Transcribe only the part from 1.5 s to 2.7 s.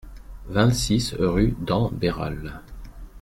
d'En Béral